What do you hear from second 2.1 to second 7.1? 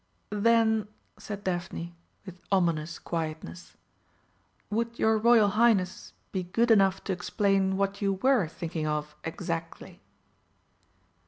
with ominous quietness, "would your Royal Highness be good enough